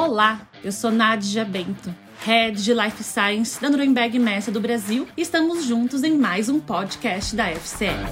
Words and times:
Olá, 0.00 0.48
eu 0.64 0.72
sou 0.72 0.90
Nádia 0.90 1.44
Bento, 1.44 1.94
Head 2.24 2.64
de 2.64 2.72
Life 2.72 3.04
Science 3.04 3.60
da 3.60 3.68
Nuremberg 3.68 4.18
Messa 4.18 4.50
do 4.50 4.58
Brasil 4.58 5.06
e 5.14 5.20
estamos 5.20 5.62
juntos 5.66 6.02
em 6.02 6.16
mais 6.16 6.48
um 6.48 6.58
podcast 6.58 7.36
da 7.36 7.50
FCL. 7.50 8.08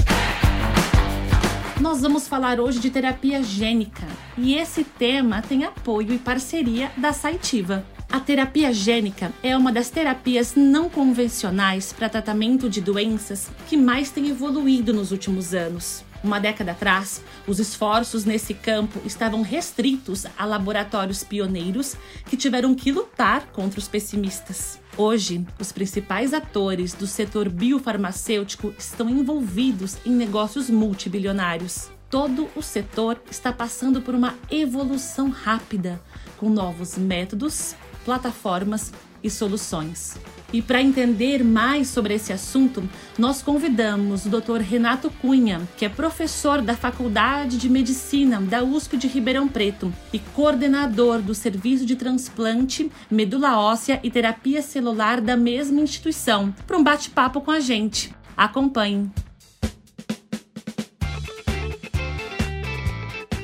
Nós 1.80 2.03
vamos 2.03 2.29
falar 2.29 2.61
hoje 2.61 2.79
de 2.79 2.90
terapia 2.90 3.43
gênica 3.43 4.06
e 4.37 4.54
esse 4.54 4.85
tema 4.85 5.40
tem 5.40 5.65
apoio 5.65 6.13
e 6.13 6.19
parceria 6.19 6.93
da 6.95 7.15
Saitiva. 7.15 7.83
A 8.13 8.21
terapia 8.21 8.71
gênica 8.71 9.33
é 9.43 9.57
uma 9.57 9.73
das 9.73 9.89
terapias 9.89 10.55
não 10.55 10.91
convencionais 10.91 11.91
para 11.91 12.11
tratamento 12.11 12.69
de 12.69 12.83
doenças 12.83 13.51
que 13.67 13.79
mais 13.79 14.11
tem 14.11 14.29
evoluído 14.29 14.93
nos 14.93 15.11
últimos 15.11 15.55
anos. 15.55 16.05
Uma 16.23 16.41
década 16.41 16.73
atrás, 16.73 17.23
os 17.46 17.60
esforços 17.60 18.24
nesse 18.24 18.52
campo 18.52 19.00
estavam 19.05 19.41
restritos 19.42 20.27
a 20.36 20.45
laboratórios 20.45 21.22
pioneiros 21.22 21.96
que 22.26 22.36
tiveram 22.36 22.74
que 22.74 22.90
lutar 22.90 23.46
contra 23.52 23.78
os 23.78 23.86
pessimistas. 23.86 24.80
Hoje, 24.96 25.46
os 25.60 25.70
principais 25.70 26.34
atores 26.34 26.92
do 26.92 27.06
setor 27.06 27.48
biofarmacêutico 27.48 28.74
estão 28.76 29.09
envolvidos 29.09 29.96
em 30.04 30.10
negócios 30.10 30.68
multibilionários. 30.68 31.88
Todo 32.10 32.48
o 32.56 32.62
setor 32.62 33.20
está 33.30 33.52
passando 33.52 34.02
por 34.02 34.14
uma 34.14 34.34
evolução 34.50 35.28
rápida, 35.28 36.00
com 36.37 36.48
novos 36.48 36.98
métodos, 36.98 37.76
plataformas 38.04 38.92
e 39.23 39.30
soluções. 39.30 40.16
E 40.51 40.62
para 40.62 40.80
entender 40.80 41.45
mais 41.45 41.88
sobre 41.88 42.15
esse 42.15 42.33
assunto, 42.33 42.83
nós 43.19 43.43
convidamos 43.43 44.25
o 44.25 44.30
Dr. 44.30 44.61
Renato 44.62 45.11
Cunha, 45.11 45.61
que 45.77 45.84
é 45.84 45.91
professor 45.91 46.62
da 46.62 46.74
Faculdade 46.74 47.59
de 47.59 47.69
Medicina 47.69 48.41
da 48.41 48.62
USP 48.62 48.97
de 48.97 49.07
Ribeirão 49.07 49.47
Preto 49.47 49.93
e 50.11 50.19
coordenador 50.19 51.21
do 51.21 51.34
Serviço 51.34 51.84
de 51.84 51.97
Transplante, 51.97 52.90
Medula 53.10 53.59
Óssea 53.59 54.01
e 54.02 54.10
Terapia 54.10 54.63
Celular 54.63 55.21
da 55.21 55.37
mesma 55.37 55.82
instituição, 55.82 56.51
para 56.66 56.79
um 56.79 56.83
bate-papo 56.83 57.43
com 57.43 57.51
a 57.51 57.60
gente. 57.60 58.15
Acompanhe. 58.35 59.10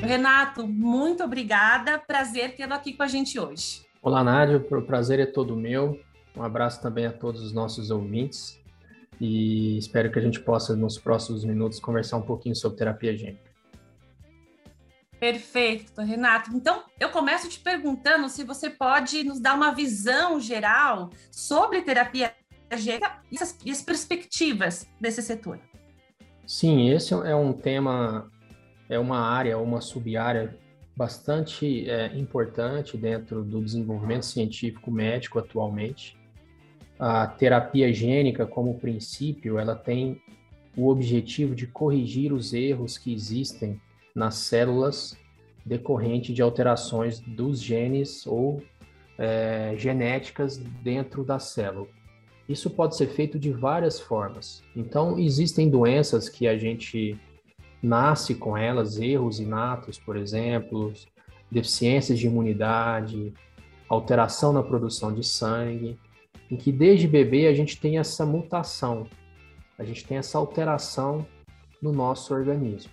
Renato, 0.01 0.67
muito 0.67 1.23
obrigada. 1.23 1.99
Prazer 1.99 2.55
tê-lo 2.55 2.73
aqui 2.73 2.93
com 2.93 3.03
a 3.03 3.07
gente 3.07 3.39
hoje. 3.39 3.85
Olá, 4.01 4.23
Nádia. 4.23 4.57
O 4.57 4.81
prazer 4.81 5.19
é 5.19 5.25
todo 5.25 5.55
meu. 5.55 5.99
Um 6.35 6.43
abraço 6.43 6.81
também 6.81 7.05
a 7.05 7.11
todos 7.11 7.41
os 7.41 7.53
nossos 7.53 7.89
ouvintes 7.89 8.59
e 9.19 9.77
espero 9.77 10.11
que 10.11 10.19
a 10.19 10.21
gente 10.21 10.39
possa, 10.39 10.75
nos 10.75 10.97
próximos 10.97 11.45
minutos, 11.45 11.79
conversar 11.79 12.17
um 12.17 12.21
pouquinho 12.21 12.55
sobre 12.55 12.77
terapia 12.77 13.15
gênica. 13.15 13.55
Perfeito, 15.19 16.01
Renato. 16.01 16.51
Então, 16.53 16.83
eu 16.99 17.09
começo 17.09 17.47
te 17.49 17.59
perguntando 17.59 18.27
se 18.27 18.43
você 18.43 18.69
pode 18.69 19.23
nos 19.23 19.39
dar 19.39 19.55
uma 19.55 19.71
visão 19.71 20.39
geral 20.39 21.09
sobre 21.31 21.81
terapia 21.81 22.33
gênica 22.75 23.21
e 23.31 23.41
as, 23.41 23.57
e 23.63 23.71
as 23.71 23.81
perspectivas 23.81 24.85
desse 24.99 25.21
setor. 25.21 25.59
Sim, 26.45 26.89
esse 26.89 27.13
é 27.13 27.35
um 27.35 27.53
tema, 27.53 28.29
é 28.89 28.99
uma 28.99 29.19
área, 29.19 29.57
uma 29.57 29.79
sub-área 29.79 30.59
bastante 30.95 31.89
é, 31.89 32.15
importante 32.17 32.97
dentro 32.97 33.43
do 33.43 33.63
desenvolvimento 33.63 34.25
científico 34.25 34.91
médico 34.91 35.39
atualmente 35.39 36.17
a 36.99 37.27
terapia 37.27 37.91
gênica, 37.93 38.45
como 38.45 38.79
princípio, 38.79 39.59
ela 39.59 39.75
tem 39.75 40.21
o 40.77 40.89
objetivo 40.89 41.55
de 41.55 41.67
corrigir 41.67 42.33
os 42.33 42.53
erros 42.53 42.97
que 42.97 43.13
existem 43.13 43.79
nas 44.13 44.35
células 44.35 45.17
decorrente 45.65 46.31
de 46.33 46.41
alterações 46.41 47.19
dos 47.19 47.61
genes 47.61 48.25
ou 48.27 48.61
é, 49.17 49.73
genéticas 49.77 50.57
dentro 50.57 51.23
da 51.23 51.39
célula. 51.39 51.87
Isso 52.47 52.69
pode 52.69 52.95
ser 52.95 53.07
feito 53.07 53.39
de 53.39 53.51
várias 53.51 53.99
formas. 53.99 54.63
Então, 54.75 55.17
existem 55.17 55.67
doenças 55.67 56.29
que 56.29 56.47
a 56.47 56.55
gente 56.57 57.19
nasce 57.81 58.35
com 58.35 58.55
elas, 58.55 58.99
erros 58.99 59.39
inatos, 59.39 59.97
por 59.97 60.15
exemplo, 60.15 60.93
deficiências 61.51 62.19
de 62.19 62.27
imunidade, 62.27 63.33
alteração 63.89 64.53
na 64.53 64.61
produção 64.61 65.11
de 65.11 65.23
sangue 65.23 65.97
em 66.49 66.55
que 66.55 66.71
desde 66.71 67.07
bebê 67.07 67.47
a 67.47 67.53
gente 67.53 67.79
tem 67.79 67.97
essa 67.97 68.25
mutação, 68.25 69.07
a 69.77 69.83
gente 69.83 70.05
tem 70.05 70.17
essa 70.17 70.37
alteração 70.37 71.25
no 71.81 71.91
nosso 71.91 72.33
organismo. 72.33 72.91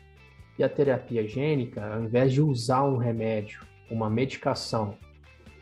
E 0.58 0.64
a 0.64 0.68
terapia 0.68 1.26
gênica, 1.26 1.94
ao 1.94 2.02
invés 2.02 2.32
de 2.32 2.41
usar 2.41 2.84
um 2.84 2.96
remédio, 2.96 3.62
uma 3.91 4.08
medicação 4.08 4.96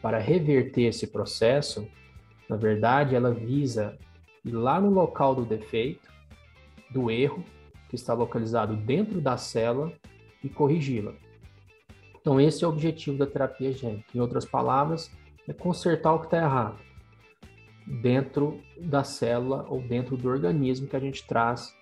para 0.02 0.18
reverter 0.18 0.82
esse 0.82 1.06
processo, 1.06 1.86
na 2.48 2.56
verdade 2.56 3.14
ela 3.14 3.32
visa 3.32 3.96
ir 4.44 4.52
lá 4.52 4.80
no 4.80 4.90
local 4.90 5.34
do 5.34 5.44
defeito, 5.44 6.08
do 6.90 7.10
erro, 7.10 7.44
que 7.88 7.96
está 7.96 8.14
localizado 8.14 8.76
dentro 8.76 9.20
da 9.20 9.36
célula, 9.36 9.92
e 10.42 10.48
corrigi-la. 10.48 11.12
Então, 12.18 12.40
esse 12.40 12.64
é 12.64 12.66
o 12.66 12.70
objetivo 12.70 13.18
da 13.18 13.26
terapia 13.26 13.72
gênica. 13.72 14.06
Em 14.14 14.20
outras 14.20 14.46
palavras, 14.46 15.10
é 15.46 15.52
consertar 15.52 16.14
o 16.14 16.20
que 16.20 16.26
está 16.26 16.38
errado 16.38 16.78
dentro 17.90 18.60
da 18.78 19.02
célula 19.02 19.66
ou 19.68 19.80
dentro 19.82 20.16
do 20.16 20.28
organismo 20.28 20.86
que 20.86 20.94
a 20.94 21.00
gente 21.00 21.26
traz 21.26 21.74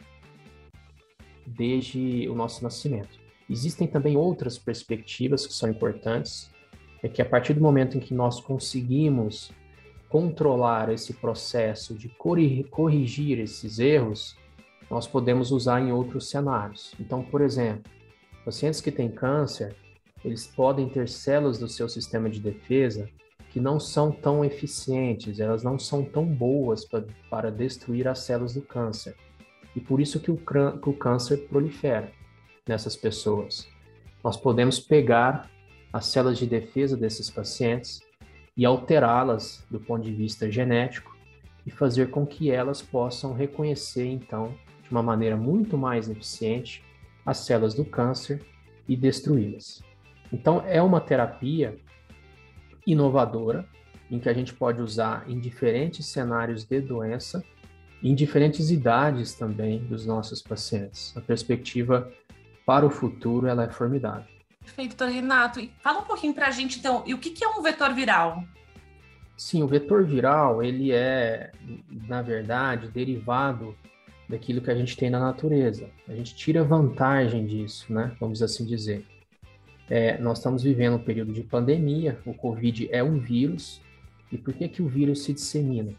desde 1.46 2.26
o 2.28 2.34
nosso 2.34 2.62
nascimento. 2.62 3.19
Existem 3.48 3.86
também 3.86 4.16
outras 4.16 4.58
perspectivas 4.58 5.47
que 5.47 5.52
são 5.52 5.68
importantes, 5.68 6.50
é 7.02 7.08
que 7.08 7.22
a 7.22 7.24
partir 7.24 7.54
do 7.54 7.60
momento 7.60 7.97
em 7.97 8.00
que 8.00 8.14
nós 8.14 8.41
conseguimos 8.41 9.50
controlar 10.08 10.91
esse 10.91 11.12
processo 11.14 11.94
de 11.94 12.08
corrigir 12.08 13.38
esses 13.38 13.78
erros, 13.78 14.36
nós 14.91 15.06
podemos 15.06 15.50
usar 15.50 15.80
em 15.80 15.92
outros 15.92 16.30
cenários. 16.30 16.94
Então, 16.98 17.22
por 17.22 17.42
exemplo, 17.42 17.91
pacientes 18.44 18.80
que 18.80 18.91
têm 18.91 19.10
câncer, 19.10 19.76
eles 20.24 20.47
podem 20.47 20.88
ter 20.88 21.08
células 21.08 21.58
do 21.58 21.68
seu 21.68 21.88
sistema 21.88 22.28
de 22.28 22.41
defesa 22.41 23.08
que 23.50 23.60
não 23.60 23.81
são 23.81 24.12
tão 24.12 24.44
eficientes, 24.44 25.41
elas 25.41 25.62
não 25.62 25.78
são 25.78 26.04
tão 26.04 26.25
boas 26.25 26.84
pra, 26.84 27.03
para 27.31 27.50
destruir 27.50 28.06
as 28.06 28.20
células 28.20 28.54
do 28.54 28.62
câncer. 28.62 29.16
E 29.75 29.81
por 29.81 30.00
isso 30.00 30.20
que 30.20 30.31
o, 30.31 30.36
que 30.36 30.88
o 30.88 30.92
câncer 30.92 31.48
prolifera 31.48 32.12
nessas 32.66 32.97
pessoas. 32.97 33.69
Nós 34.22 34.36
podemos 34.36 34.78
pegar 34.78 35.50
as 35.92 36.06
células 36.06 36.38
de 36.38 36.47
defesa 36.47 36.97
desses 36.97 37.31
pacientes 37.31 38.03
e 38.56 38.64
alterá-las 38.66 39.65
do 39.70 39.80
ponto 39.80 40.03
de 40.03 40.12
vista 40.12 40.50
genético 40.50 41.16
e 41.65 41.70
fazer 41.70 42.10
com 42.10 42.26
que 42.26 42.50
elas 42.50 42.82
possam 42.82 43.32
reconhecer, 43.32 44.06
então, 44.06 44.54
de 44.82 44.91
uma 44.91 45.03
maneira 45.03 45.36
muito 45.36 45.78
mais 45.78 46.09
eficiente, 46.09 46.84
as 47.25 47.38
células 47.38 47.75
do 47.75 47.84
câncer 47.84 48.44
e 48.88 48.97
destruí-las. 48.97 49.82
Então, 50.32 50.62
é 50.66 50.82
uma 50.82 51.00
terapia 51.00 51.76
inovadora, 52.91 53.66
em 54.10 54.19
que 54.19 54.28
a 54.28 54.32
gente 54.32 54.54
pode 54.54 54.81
usar 54.81 55.25
em 55.28 55.38
diferentes 55.38 56.06
cenários 56.06 56.65
de 56.65 56.81
doença, 56.81 57.44
em 58.03 58.15
diferentes 58.15 58.71
idades 58.71 59.34
também 59.34 59.78
dos 59.78 60.06
nossos 60.06 60.41
pacientes. 60.41 61.15
A 61.16 61.21
perspectiva 61.21 62.10
para 62.65 62.87
o 62.87 62.91
futuro 62.91 63.47
ela 63.47 63.65
é 63.65 63.69
formidável. 63.69 64.25
Perfeito, 64.60 64.97
doutor 64.97 65.12
Renato. 65.12 65.60
E 65.60 65.72
fala 65.81 66.00
um 66.00 66.04
pouquinho 66.04 66.34
para 66.34 66.47
a 66.47 66.50
gente, 66.50 66.78
então, 66.78 67.03
e 67.06 67.15
o 67.15 67.19
que 67.19 67.43
é 67.43 67.48
um 67.48 67.62
vetor 67.62 67.94
viral? 67.94 68.44
Sim, 69.37 69.62
o 69.62 69.69
vetor 69.69 70.04
viral, 70.04 70.62
ele 70.62 70.93
é, 70.93 71.53
na 72.06 72.22
verdade, 72.22 72.88
derivado 72.88 73.77
daquilo 74.28 74.60
que 74.60 74.71
a 74.71 74.75
gente 74.75 74.97
tem 74.97 75.09
na 75.09 75.21
natureza. 75.21 75.88
A 76.09 76.15
gente 76.15 76.34
tira 76.34 76.62
vantagem 76.62 77.47
disso, 77.47 77.93
né? 77.93 78.15
Vamos 78.21 78.43
assim 78.43 78.65
dizer. 78.66 79.06
É, 79.91 80.19
nós 80.19 80.38
estamos 80.38 80.62
vivendo 80.62 80.97
um 80.97 81.03
período 81.03 81.33
de 81.33 81.42
pandemia, 81.42 82.18
o 82.27 82.34
Covid 82.34 82.89
é 82.92 83.03
um 83.03 83.18
vírus, 83.18 83.80
e 84.30 84.36
por 84.36 84.53
que, 84.53 84.68
que 84.68 84.83
o 84.83 84.89
vírus 84.89 85.24
se 85.24 85.33
dissemina? 85.33 85.92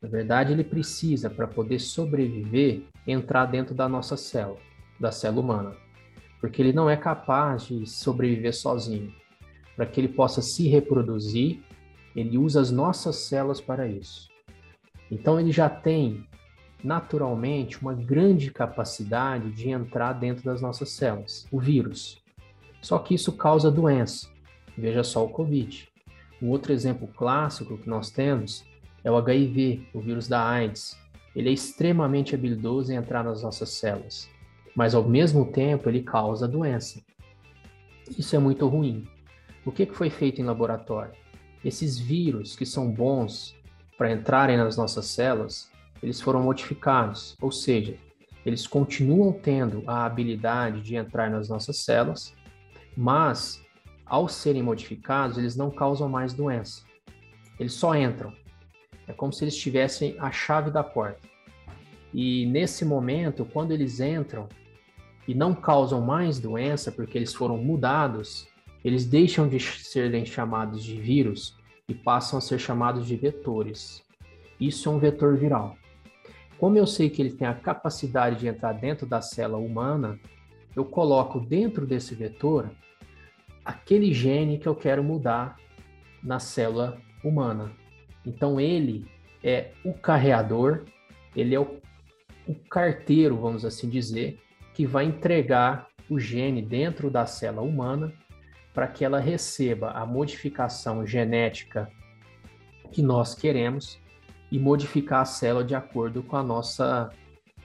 Na 0.00 0.08
verdade, 0.08 0.52
ele 0.52 0.64
precisa, 0.64 1.28
para 1.28 1.46
poder 1.46 1.78
sobreviver, 1.78 2.82
entrar 3.06 3.44
dentro 3.44 3.74
da 3.74 3.86
nossa 3.86 4.16
célula, 4.16 4.58
da 4.98 5.12
célula 5.12 5.42
humana, 5.42 5.76
porque 6.40 6.62
ele 6.62 6.72
não 6.72 6.88
é 6.88 6.96
capaz 6.96 7.66
de 7.66 7.86
sobreviver 7.86 8.54
sozinho. 8.54 9.12
Para 9.76 9.84
que 9.84 10.00
ele 10.00 10.08
possa 10.08 10.40
se 10.40 10.68
reproduzir, 10.68 11.60
ele 12.16 12.38
usa 12.38 12.60
as 12.60 12.70
nossas 12.70 13.16
células 13.16 13.60
para 13.60 13.86
isso. 13.86 14.30
Então, 15.10 15.38
ele 15.38 15.52
já 15.52 15.68
tem 15.68 16.26
naturalmente 16.82 17.80
uma 17.80 17.92
grande 17.92 18.50
capacidade 18.50 19.50
de 19.52 19.68
entrar 19.68 20.14
dentro 20.14 20.44
das 20.44 20.62
nossas 20.62 20.92
células, 20.92 21.46
o 21.50 21.60
vírus. 21.60 22.19
Só 22.80 22.98
que 22.98 23.14
isso 23.14 23.32
causa 23.32 23.70
doença. 23.70 24.28
Veja 24.76 25.02
só 25.02 25.24
o 25.24 25.28
Covid. 25.28 25.88
Um 26.40 26.48
outro 26.48 26.72
exemplo 26.72 27.08
clássico 27.08 27.76
que 27.76 27.88
nós 27.88 28.10
temos 28.10 28.64
é 29.04 29.10
o 29.10 29.16
HIV, 29.16 29.88
o 29.92 30.00
vírus 30.00 30.26
da 30.26 30.46
AIDS. 30.46 30.98
Ele 31.34 31.50
é 31.50 31.52
extremamente 31.52 32.34
habilidoso 32.34 32.92
em 32.92 32.96
entrar 32.96 33.22
nas 33.22 33.42
nossas 33.42 33.70
células, 33.70 34.28
mas 34.74 34.94
ao 34.94 35.08
mesmo 35.08 35.44
tempo 35.46 35.88
ele 35.88 36.02
causa 36.02 36.48
doença. 36.48 37.00
Isso 38.18 38.34
é 38.34 38.38
muito 38.38 38.66
ruim. 38.66 39.06
O 39.64 39.70
que 39.70 39.86
foi 39.86 40.10
feito 40.10 40.40
em 40.40 40.44
laboratório? 40.44 41.20
esses 41.64 41.98
vírus 41.98 42.56
que 42.56 42.64
são 42.64 42.90
bons 42.90 43.54
para 43.96 44.12
entrarem 44.12 44.56
nas 44.56 44.76
nossas 44.76 45.06
células, 45.06 45.70
eles 46.02 46.20
foram 46.20 46.42
modificados, 46.42 47.36
ou 47.40 47.52
seja, 47.52 47.94
eles 48.44 48.66
continuam 48.66 49.32
tendo 49.32 49.82
a 49.86 50.06
habilidade 50.06 50.80
de 50.80 50.96
entrar 50.96 51.30
nas 51.30 51.48
nossas 51.48 51.76
células, 51.78 52.34
mas 52.96 53.62
ao 54.04 54.28
serem 54.28 54.62
modificados, 54.62 55.38
eles 55.38 55.56
não 55.56 55.70
causam 55.70 56.08
mais 56.08 56.32
doença. 56.32 56.82
Eles 57.58 57.74
só 57.74 57.94
entram. 57.94 58.32
É 59.06 59.12
como 59.12 59.32
se 59.32 59.44
eles 59.44 59.56
tivessem 59.56 60.16
a 60.18 60.30
chave 60.32 60.70
da 60.70 60.82
porta. 60.82 61.28
E 62.12 62.46
nesse 62.46 62.84
momento, 62.84 63.44
quando 63.44 63.72
eles 63.72 64.00
entram 64.00 64.48
e 65.28 65.34
não 65.34 65.54
causam 65.54 66.00
mais 66.00 66.40
doença 66.40 66.90
porque 66.90 67.16
eles 67.16 67.32
foram 67.32 67.56
mudados, 67.58 68.48
eles 68.84 69.06
deixam 69.06 69.48
de 69.48 69.60
serem 69.60 70.26
chamados 70.26 70.82
de 70.82 71.00
vírus 71.00 71.56
e 71.88 71.94
passam 71.94 72.38
a 72.38 72.42
ser 72.42 72.58
chamados 72.58 73.06
de 73.06 73.14
vetores. 73.14 74.02
Isso 74.60 74.88
é 74.88 74.92
um 74.92 74.98
vetor 74.98 75.36
viral. 75.36 75.76
Como 76.58 76.76
eu 76.76 76.86
sei 76.86 77.08
que 77.08 77.22
ele 77.22 77.32
tem 77.32 77.46
a 77.46 77.54
capacidade 77.54 78.40
de 78.40 78.48
entrar 78.48 78.72
dentro 78.72 79.06
da 79.06 79.22
célula 79.22 79.58
humana, 79.58 80.18
eu 80.74 80.84
coloco 80.84 81.40
dentro 81.40 81.86
desse 81.86 82.14
vetor 82.14 82.70
aquele 83.64 84.12
gene 84.12 84.58
que 84.58 84.66
eu 84.66 84.74
quero 84.74 85.02
mudar 85.02 85.56
na 86.22 86.38
célula 86.38 86.98
humana. 87.22 87.72
Então 88.24 88.60
ele 88.60 89.10
é 89.42 89.70
o 89.84 89.92
carreador, 89.92 90.84
ele 91.34 91.54
é 91.54 91.60
o, 91.60 91.80
o 92.46 92.54
carteiro, 92.54 93.36
vamos 93.36 93.64
assim 93.64 93.88
dizer, 93.88 94.40
que 94.74 94.86
vai 94.86 95.04
entregar 95.04 95.88
o 96.08 96.18
gene 96.18 96.60
dentro 96.62 97.10
da 97.10 97.26
célula 97.26 97.62
humana 97.62 98.12
para 98.74 98.86
que 98.86 99.04
ela 99.04 99.18
receba 99.18 99.90
a 99.90 100.06
modificação 100.06 101.06
genética 101.06 101.90
que 102.92 103.02
nós 103.02 103.34
queremos 103.34 104.00
e 104.50 104.58
modificar 104.58 105.22
a 105.22 105.24
célula 105.24 105.64
de 105.64 105.74
acordo 105.74 106.22
com 106.22 106.36
a 106.36 106.42
nossa 106.42 107.10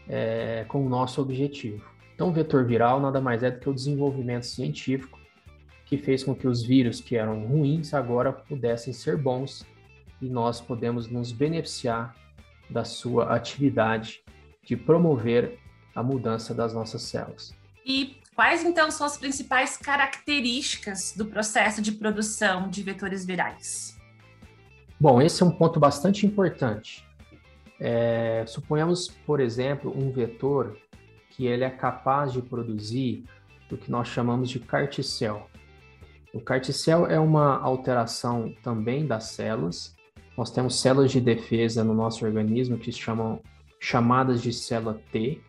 é, 0.07 0.65
com 0.67 0.85
o 0.85 0.89
nosso 0.89 1.21
objetivo. 1.21 1.94
Então, 2.15 2.29
o 2.29 2.31
vetor 2.31 2.65
viral 2.65 3.01
nada 3.01 3.19
mais 3.19 3.44
é 3.44 3.51
do 3.51 3.59
que 3.59 3.69
o 3.69 3.73
desenvolvimento 3.73 4.45
científico 4.45 5.19
que 5.85 5.97
fez 5.97 6.23
com 6.23 6.33
que 6.33 6.47
os 6.47 6.63
vírus 6.63 7.00
que 7.00 7.15
eram 7.15 7.45
ruins 7.45 7.94
agora 7.94 8.33
pudessem 8.33 8.91
ser 8.91 9.17
bons 9.17 9.65
e 10.21 10.27
nós 10.27 10.59
podemos 10.59 11.07
nos 11.07 11.31
beneficiar 11.31 12.15
da 12.69 12.83
sua 12.83 13.35
atividade 13.35 14.23
de 14.63 14.75
promover 14.75 15.59
a 15.94 16.01
mudança 16.01 16.53
das 16.53 16.73
nossas 16.73 17.03
células. 17.03 17.53
E 17.85 18.17
quais 18.33 18.63
então 18.63 18.89
são 18.89 19.06
as 19.06 19.17
principais 19.17 19.77
características 19.77 21.13
do 21.15 21.25
processo 21.25 21.81
de 21.81 21.91
produção 21.91 22.67
de 22.67 22.81
vetores 22.81 23.25
virais? 23.25 23.95
Bom, 25.00 25.21
esse 25.21 25.44
é 25.44 25.45
um 25.45 25.51
ponto 25.51 25.79
bastante 25.79 26.25
importante. 26.25 27.06
É, 27.79 28.44
suponhamos, 28.47 29.09
por 29.25 29.39
exemplo, 29.39 29.94
um 29.95 30.12
vetor 30.12 30.77
que 31.35 31.45
ele 31.45 31.63
é 31.63 31.69
capaz 31.69 32.31
de 32.31 32.41
produzir 32.41 33.25
o 33.69 33.75
que 33.75 33.91
nós 33.91 34.07
chamamos 34.07 34.49
de 34.49 34.59
carticel. 34.59 35.49
O 36.33 36.39
carticel 36.39 37.07
é 37.07 37.19
uma 37.19 37.59
alteração 37.59 38.53
também 38.63 39.05
das 39.05 39.25
células. 39.25 39.95
Nós 40.37 40.49
temos 40.49 40.79
células 40.79 41.11
de 41.11 41.19
defesa 41.19 41.83
no 41.83 41.93
nosso 41.93 42.25
organismo 42.25 42.77
que 42.77 42.91
chamam 42.91 43.41
chamadas 43.79 44.41
de 44.41 44.53
célula 44.53 44.99
T. 45.11 45.41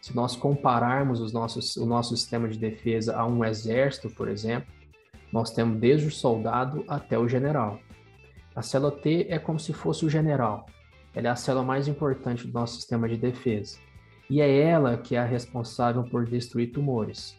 Se 0.00 0.16
nós 0.16 0.34
compararmos 0.34 1.20
os 1.20 1.32
nossos, 1.32 1.76
o 1.76 1.84
nosso 1.84 2.16
sistema 2.16 2.48
de 2.48 2.58
defesa 2.58 3.16
a 3.16 3.26
um 3.26 3.44
exército, 3.44 4.08
por 4.10 4.28
exemplo, 4.28 4.72
nós 5.30 5.50
temos 5.50 5.78
desde 5.78 6.06
o 6.06 6.10
soldado 6.10 6.82
até 6.88 7.18
o 7.18 7.28
general. 7.28 7.78
A 8.54 8.62
célula 8.62 8.92
T 8.92 9.26
é 9.28 9.38
como 9.38 9.60
se 9.60 9.72
fosse 9.72 10.04
o 10.04 10.10
general. 10.10 10.66
Ela 11.14 11.28
é 11.28 11.30
a 11.30 11.36
célula 11.36 11.64
mais 11.64 11.88
importante 11.88 12.46
do 12.46 12.52
nosso 12.52 12.76
sistema 12.76 13.08
de 13.08 13.16
defesa. 13.16 13.78
E 14.30 14.40
é 14.40 14.60
ela 14.60 14.96
que 14.96 15.16
é 15.16 15.18
a 15.18 15.24
responsável 15.24 16.04
por 16.04 16.24
destruir 16.24 16.70
tumores. 16.70 17.36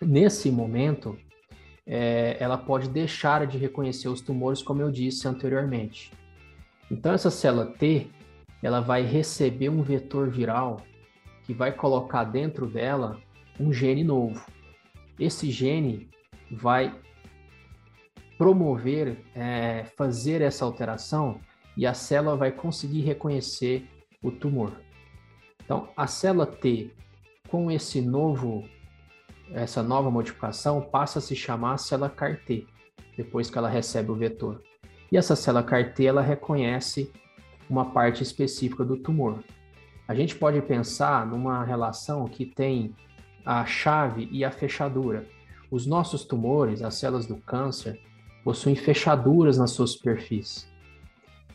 Nesse 0.00 0.50
momento, 0.50 1.16
é, 1.86 2.36
ela 2.40 2.58
pode 2.58 2.88
deixar 2.88 3.46
de 3.46 3.56
reconhecer 3.56 4.08
os 4.08 4.20
tumores, 4.20 4.60
como 4.60 4.82
eu 4.82 4.90
disse 4.90 5.28
anteriormente. 5.28 6.12
Então, 6.90 7.12
essa 7.12 7.30
célula 7.30 7.66
T, 7.66 8.08
ela 8.60 8.80
vai 8.80 9.02
receber 9.02 9.68
um 9.68 9.80
vetor 9.80 10.28
viral 10.28 10.82
que 11.44 11.54
vai 11.54 11.70
colocar 11.70 12.24
dentro 12.24 12.66
dela 12.66 13.20
um 13.58 13.72
gene 13.72 14.02
novo. 14.02 14.44
Esse 15.18 15.52
gene 15.52 16.08
vai 16.50 16.92
promover, 18.36 19.18
é, 19.34 19.84
fazer 19.96 20.42
essa 20.42 20.64
alteração 20.64 21.40
e 21.76 21.86
a 21.86 21.94
célula 21.94 22.36
vai 22.36 22.50
conseguir 22.50 23.02
reconhecer 23.02 23.88
o 24.20 24.32
tumor. 24.32 24.72
Então, 25.66 25.88
a 25.96 26.06
célula 26.06 26.46
T, 26.46 26.92
com 27.48 27.72
esse 27.72 28.00
novo, 28.00 28.64
essa 29.50 29.82
nova 29.82 30.08
modificação, 30.12 30.80
passa 30.80 31.18
a 31.18 31.22
se 31.22 31.34
chamar 31.34 31.76
célula 31.78 32.08
CAR-T, 32.08 32.64
depois 33.16 33.50
que 33.50 33.58
ela 33.58 33.68
recebe 33.68 34.12
o 34.12 34.14
vetor. 34.14 34.62
E 35.10 35.16
essa 35.16 35.34
célula 35.34 35.64
CAR-T, 35.64 36.06
ela 36.06 36.22
reconhece 36.22 37.10
uma 37.68 37.86
parte 37.86 38.22
específica 38.22 38.84
do 38.84 38.96
tumor. 38.96 39.42
A 40.06 40.14
gente 40.14 40.36
pode 40.36 40.62
pensar 40.62 41.26
numa 41.26 41.64
relação 41.64 42.26
que 42.26 42.46
tem 42.46 42.94
a 43.44 43.66
chave 43.66 44.28
e 44.30 44.44
a 44.44 44.52
fechadura. 44.52 45.26
Os 45.68 45.84
nossos 45.84 46.24
tumores, 46.24 46.80
as 46.80 46.94
células 46.94 47.26
do 47.26 47.38
câncer, 47.38 48.00
possuem 48.44 48.76
fechaduras 48.76 49.58
na 49.58 49.66
sua 49.66 49.88
superfície. 49.88 50.68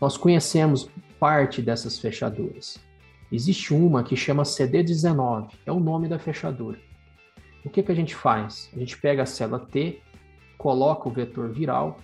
Nós 0.02 0.18
conhecemos 0.18 0.90
parte 1.18 1.62
dessas 1.62 1.98
fechaduras. 1.98 2.78
Existe 3.32 3.74
uma 3.74 4.04
que 4.04 4.16
chama 4.16 4.44
CD19, 4.44 5.52
é 5.66 5.72
o 5.72 5.80
nome 5.80 6.10
da 6.10 6.20
fechadura. 6.20 6.78
O 7.64 7.70
que, 7.70 7.82
que 7.82 7.92
a 7.92 7.96
gente 7.96 8.14
faz? 8.14 8.70
A 8.76 8.80
gente 8.80 8.98
pega 8.98 9.24
a 9.24 9.26
célula 9.26 9.60
T, 9.60 10.02
coloca 10.58 11.08
o 11.08 11.12
vetor 11.12 11.50
viral, 11.50 11.98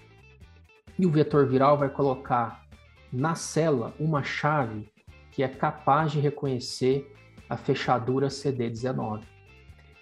e 0.97 1.06
o 1.06 1.12
vetor 1.12 1.45
viral 1.45 1.77
vai 1.77 1.89
colocar 1.89 2.65
na 3.12 3.35
célula 3.35 3.94
uma 4.00 4.24
chave 4.24 4.89
que 5.31 5.44
é 5.44 5.47
capaz 5.47 6.12
de 6.12 6.19
reconhecer 6.19 7.13
a 7.50 7.57
fechadura 7.57 8.27
CD19. 8.27 9.23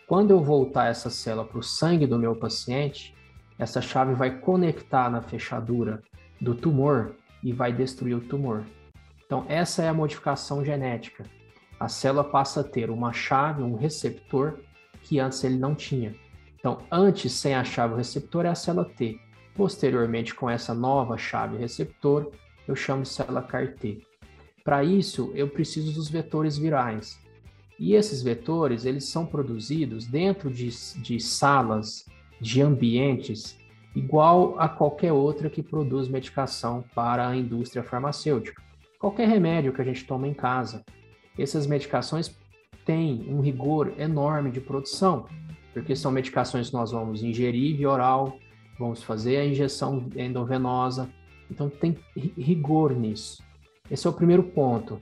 Quando 0.08 0.32
eu 0.32 0.44
voltar 0.44 0.88
essa 0.88 1.10
célula 1.10 1.48
para 1.48 1.58
o 1.58 1.64
sangue 1.64 2.06
do 2.06 2.20
meu 2.20 2.36
paciente, 2.36 3.16
essa 3.58 3.82
chave 3.82 4.14
vai 4.14 4.40
conectar 4.40 5.10
na 5.10 5.22
fechadura 5.22 6.04
do 6.40 6.54
tumor 6.54 7.16
e 7.44 7.52
vai 7.52 7.74
destruir 7.74 8.16
o 8.16 8.22
tumor. 8.22 8.64
Então, 9.26 9.46
essa 9.48 9.84
é 9.84 9.88
a 9.88 9.94
modificação 9.94 10.64
genética. 10.64 11.26
A 11.80 11.88
célula 11.88 12.24
passa 12.24 12.62
a 12.62 12.64
ter 12.64 12.90
uma 12.90 13.12
chave, 13.12 13.62
um 13.62 13.76
receptor, 13.76 14.60
que 15.02 15.20
antes 15.20 15.44
ele 15.44 15.58
não 15.58 15.76
tinha. 15.76 16.16
Então, 16.58 16.80
antes, 16.92 17.32
sem 17.34 17.54
a 17.54 17.64
chave 17.64 17.96
receptor, 17.96 18.46
é 18.46 18.50
a 18.50 18.56
célula 18.56 18.86
T. 18.86 19.20
Posteriormente, 19.56 20.34
com 20.34 20.50
essa 20.50 20.74
nova 20.74 21.18
chave 21.18 21.58
receptor, 21.58 22.32
eu 22.68 22.76
chamo 22.76 23.04
de 23.04 23.10
célula 23.10 23.42
CAR-T. 23.42 24.02
Para 24.64 24.84
isso, 24.84 25.32
eu 25.36 25.48
preciso 25.48 25.94
dos 25.94 26.10
vetores 26.10 26.58
virais. 26.58 27.20
E 27.78 27.94
esses 27.94 28.22
vetores, 28.22 28.86
eles 28.86 29.06
são 29.06 29.26
produzidos 29.26 30.08
dentro 30.08 30.50
de, 30.50 30.70
de 30.98 31.20
salas 31.20 32.06
de 32.40 32.62
ambientes 32.62 33.58
igual 33.96 34.60
a 34.60 34.68
qualquer 34.68 35.14
outra 35.14 35.50
que 35.50 35.64
produz 35.64 36.08
medicação 36.08 36.84
para 36.94 37.28
a 37.28 37.36
indústria 37.36 37.84
farmacêutica. 37.84 38.62
Qualquer 39.00 39.28
remédio 39.28 39.74
que 39.74 39.82
a 39.82 39.86
gente 39.86 40.06
toma 40.06 40.28
em 40.28 40.34
casa. 40.34 40.84
Essas 41.38 41.68
medicações 41.68 42.36
têm 42.86 43.26
um 43.28 43.42
rigor 43.42 43.94
enorme 43.98 44.52
de 44.52 44.62
produção, 44.62 45.28
porque 45.74 45.96
são 45.96 46.12
medicações 46.12 46.70
que 46.70 46.74
nós 46.74 46.92
vamos 46.92 47.22
ingerir 47.24 47.78
via 47.78 47.90
oral, 47.90 48.38
vamos 48.80 49.04
fazer 49.04 49.38
a 49.38 49.46
injeção 49.46 50.08
endovenosa, 50.16 51.10
então 51.50 51.70
tem 51.70 51.98
rigor 52.16 52.94
nisso. 52.94 53.44
Esse 53.90 54.08
é 54.08 54.10
o 54.10 54.14
primeiro 54.14 54.44
ponto 54.44 55.00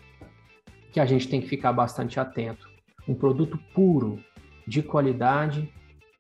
que 0.92 1.00
a 1.00 1.06
gente 1.06 1.28
tem 1.28 1.42
que 1.42 1.48
ficar 1.48 1.74
bastante 1.74 2.20
atento. 2.20 2.70
Um 3.08 3.16
produto 3.16 3.60
puro, 3.74 4.20
de 4.68 4.82
qualidade 4.82 5.70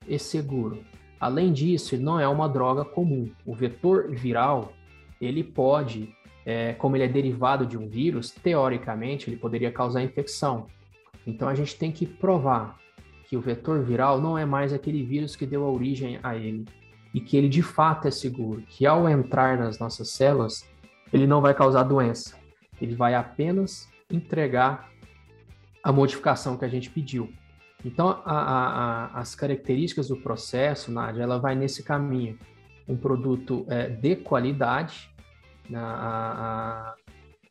e 0.08 0.20
seguro. 0.20 0.84
Além 1.20 1.54
disso, 1.54 1.96
ele 1.96 2.04
não 2.04 2.20
é 2.20 2.28
uma 2.28 2.50
droga 2.50 2.84
comum. 2.84 3.32
O 3.46 3.54
vetor 3.54 4.10
viral, 4.12 4.74
ele 5.22 5.44
pode, 5.44 6.14
é, 6.46 6.74
como 6.74 6.96
ele 6.96 7.06
é 7.06 7.08
derivado 7.08 7.66
de 7.66 7.78
um 7.78 7.88
vírus, 7.88 8.32
teoricamente 8.32 9.30
ele 9.30 9.38
poderia 9.38 9.72
causar 9.72 10.04
infecção. 10.04 10.68
Então 11.26 11.48
a 11.48 11.56
gente 11.56 11.76
tem 11.76 11.92
que 11.92 12.06
provar 12.06 12.78
que 13.28 13.38
o 13.38 13.42
vetor 13.42 13.82
viral 13.84 14.22
não 14.22 14.38
é 14.38 14.46
mais 14.46 14.74
aquele 14.74 15.04
vírus 15.04 15.36
que 15.36 15.46
deu 15.46 15.64
origem 15.64 16.20
a 16.22 16.36
ele 16.36 16.66
e 17.14 17.20
que 17.22 17.38
ele 17.38 17.48
de 17.48 17.62
fato 17.62 18.08
é 18.08 18.12
seguro, 18.12 18.62
que 18.68 18.86
ao 18.86 19.08
entrar 19.08 19.58
nas 19.58 19.80
nossas 19.80 20.10
células, 20.10 20.68
ele 21.12 21.28
não 21.28 21.42
vai 21.42 21.54
causar 21.54 21.84
doença. 21.84 22.36
Ele 22.82 22.96
vai 22.96 23.14
apenas 23.14 23.88
entregar 24.12 24.90
a 25.84 25.92
modificação 25.92 26.58
que 26.58 26.66
a 26.66 26.68
gente 26.68 26.90
pediu. 26.90 27.32
Então, 27.86 28.08
a, 28.10 28.22
a, 28.26 29.06
a, 29.06 29.20
as 29.20 29.36
características 29.36 30.08
do 30.08 30.16
processo, 30.16 30.92
Nádia, 30.92 31.24
ela 31.24 31.38
vai 31.38 31.56
nesse 31.56 31.84
caminho. 31.84 32.38
um 32.88 32.98
produto 32.98 33.66
é, 33.70 33.90
de 33.90 34.16
qualidade, 34.16 35.13
a, 35.74 35.80
a, 35.80 36.96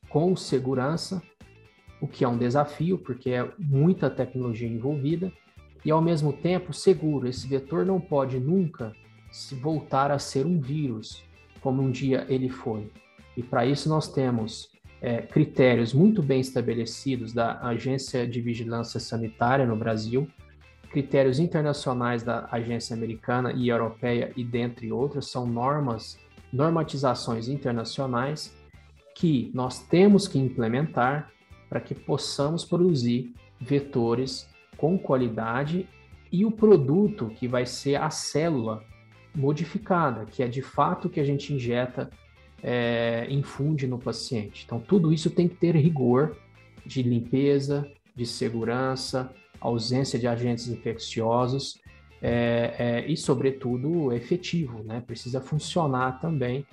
com 0.08 0.34
segurança, 0.36 1.22
o 2.00 2.06
que 2.06 2.24
é 2.24 2.28
um 2.28 2.36
desafio, 2.36 2.98
porque 2.98 3.30
é 3.30 3.48
muita 3.58 4.10
tecnologia 4.10 4.68
envolvida, 4.68 5.32
e 5.84 5.90
ao 5.90 6.00
mesmo 6.00 6.32
tempo 6.32 6.72
seguro. 6.72 7.28
Esse 7.28 7.46
vetor 7.46 7.84
não 7.86 8.00
pode 8.00 8.38
nunca 8.38 8.92
se 9.30 9.54
voltar 9.54 10.10
a 10.10 10.18
ser 10.18 10.46
um 10.46 10.60
vírus, 10.60 11.22
como 11.60 11.82
um 11.82 11.90
dia 11.90 12.26
ele 12.28 12.48
foi. 12.48 12.90
E 13.36 13.42
para 13.42 13.64
isso 13.64 13.88
nós 13.88 14.08
temos 14.08 14.70
é, 15.00 15.22
critérios 15.22 15.92
muito 15.92 16.22
bem 16.22 16.40
estabelecidos 16.40 17.32
da 17.32 17.60
Agência 17.60 18.26
de 18.26 18.40
Vigilância 18.40 19.00
Sanitária 19.00 19.66
no 19.66 19.76
Brasil, 19.76 20.28
critérios 20.90 21.38
internacionais 21.38 22.22
da 22.22 22.46
agência 22.52 22.94
americana 22.94 23.52
e 23.52 23.68
europeia 23.68 24.30
e 24.36 24.44
dentre 24.44 24.92
outras 24.92 25.26
são 25.26 25.46
normas, 25.46 26.18
normatizações 26.52 27.48
internacionais 27.48 28.54
que 29.14 29.50
nós 29.54 29.78
temos 29.78 30.28
que 30.28 30.38
implementar 30.38 31.30
para 31.68 31.80
que 31.80 31.94
possamos 31.94 32.64
produzir 32.64 33.32
vetores 33.60 34.48
com 34.76 34.98
qualidade 34.98 35.88
e 36.30 36.44
o 36.44 36.50
produto 36.50 37.30
que 37.36 37.46
vai 37.46 37.64
ser 37.64 37.96
a 37.96 38.10
célula 38.10 38.82
modificada, 39.34 40.26
que 40.26 40.42
é 40.42 40.48
de 40.48 40.62
fato 40.62 41.08
que 41.08 41.20
a 41.20 41.24
gente 41.24 41.52
injeta, 41.52 42.10
é, 42.62 43.26
infunde 43.30 43.86
no 43.86 43.98
paciente. 43.98 44.64
Então, 44.64 44.78
tudo 44.80 45.12
isso 45.12 45.30
tem 45.30 45.48
que 45.48 45.56
ter 45.56 45.74
rigor 45.74 46.36
de 46.84 47.02
limpeza, 47.02 47.90
de 48.14 48.26
segurança, 48.26 49.32
ausência 49.60 50.18
de 50.18 50.26
agentes 50.26 50.68
infecciosos 50.68 51.80
é, 52.22 52.74
é, 52.78 53.06
e, 53.10 53.16
sobretudo, 53.16 54.12
efetivo, 54.12 54.84
né? 54.84 55.02
Precisa 55.04 55.40
funcionar 55.40 56.20
também 56.20 56.64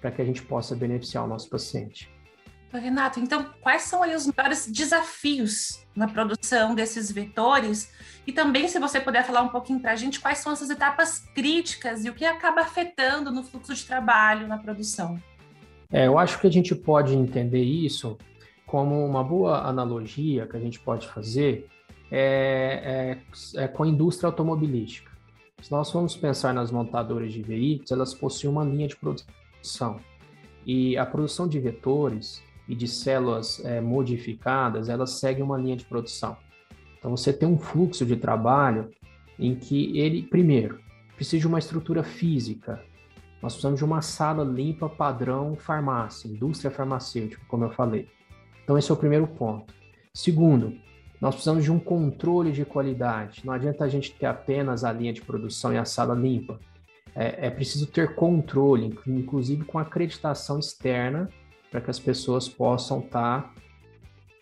para 0.00 0.12
que 0.12 0.22
a 0.22 0.24
gente 0.24 0.42
possa 0.42 0.76
beneficiar 0.76 1.24
o 1.24 1.26
nosso 1.26 1.50
paciente. 1.50 2.08
Renato, 2.72 3.20
então 3.20 3.46
quais 3.60 3.82
são 3.82 4.02
aí 4.02 4.16
os 4.16 4.26
maiores 4.26 4.66
desafios 4.66 5.86
na 5.94 6.08
produção 6.08 6.74
desses 6.74 7.10
vetores? 7.10 7.92
E 8.26 8.32
também, 8.32 8.66
se 8.66 8.80
você 8.80 9.00
puder 9.00 9.24
falar 9.24 9.42
um 9.42 9.48
pouquinho 9.48 9.78
para 9.78 9.92
a 9.92 9.96
gente, 9.96 10.18
quais 10.18 10.38
são 10.38 10.52
essas 10.52 10.70
etapas 10.70 11.20
críticas 11.34 12.04
e 12.04 12.10
o 12.10 12.14
que 12.14 12.24
acaba 12.24 12.62
afetando 12.62 13.30
no 13.30 13.44
fluxo 13.44 13.72
de 13.74 13.84
trabalho 13.84 14.48
na 14.48 14.58
produção? 14.58 15.20
É, 15.92 16.08
eu 16.08 16.18
acho 16.18 16.40
que 16.40 16.46
a 16.48 16.50
gente 16.50 16.74
pode 16.74 17.14
entender 17.14 17.62
isso 17.62 18.18
como 18.66 19.06
uma 19.06 19.22
boa 19.22 19.68
analogia 19.68 20.46
que 20.46 20.56
a 20.56 20.60
gente 20.60 20.80
pode 20.80 21.06
fazer 21.06 21.68
é, 22.10 23.18
é, 23.56 23.62
é 23.62 23.68
com 23.68 23.82
a 23.82 23.88
indústria 23.88 24.28
automobilística. 24.28 25.10
Se 25.60 25.72
nós 25.72 25.90
formos 25.90 26.16
pensar 26.16 26.52
nas 26.52 26.70
montadoras 26.70 27.32
de 27.32 27.42
veículos, 27.42 27.90
elas 27.90 28.12
possuem 28.12 28.52
uma 28.52 28.64
linha 28.64 28.86
de 28.86 28.96
produção. 28.96 29.98
E 30.66 30.96
a 30.96 31.06
produção 31.06 31.48
de 31.48 31.58
vetores 31.58 32.42
e 32.68 32.74
de 32.74 32.86
células 32.86 33.64
é, 33.64 33.80
modificadas, 33.80 34.88
elas 34.88 35.12
seguem 35.12 35.42
uma 35.42 35.56
linha 35.56 35.76
de 35.76 35.84
produção. 35.84 36.36
Então 36.98 37.10
você 37.10 37.32
tem 37.32 37.48
um 37.48 37.58
fluxo 37.58 38.04
de 38.04 38.16
trabalho 38.16 38.90
em 39.38 39.54
que 39.54 39.98
ele, 39.98 40.22
primeiro, 40.22 40.80
precisa 41.16 41.40
de 41.40 41.46
uma 41.46 41.58
estrutura 41.58 42.02
física. 42.02 42.82
Nós 43.42 43.52
precisamos 43.52 43.78
de 43.78 43.84
uma 43.84 44.00
sala 44.00 44.42
limpa 44.42 44.88
padrão 44.88 45.54
farmácia, 45.54 46.28
indústria 46.28 46.70
farmacêutica, 46.70 47.42
como 47.48 47.64
eu 47.64 47.70
falei. 47.70 48.08
Então 48.62 48.78
esse 48.78 48.90
é 48.90 48.94
o 48.94 48.96
primeiro 48.96 49.26
ponto. 49.26 49.74
Segundo, 50.14 50.74
nós 51.24 51.36
precisamos 51.36 51.64
de 51.64 51.72
um 51.72 51.80
controle 51.80 52.52
de 52.52 52.66
qualidade. 52.66 53.40
Não 53.46 53.54
adianta 53.54 53.82
a 53.82 53.88
gente 53.88 54.12
ter 54.12 54.26
apenas 54.26 54.84
a 54.84 54.92
linha 54.92 55.10
de 55.10 55.22
produção 55.22 55.72
e 55.72 55.78
a 55.78 55.84
sala 55.86 56.14
limpa. 56.14 56.60
É, 57.14 57.46
é 57.46 57.50
preciso 57.50 57.86
ter 57.86 58.14
controle, 58.14 58.94
inclusive 59.06 59.64
com 59.64 59.78
acreditação 59.78 60.58
externa 60.58 61.30
para 61.70 61.80
que 61.80 61.90
as 61.90 61.98
pessoas 61.98 62.46
possam 62.46 62.98
estar 62.98 63.40
tá, 63.40 63.54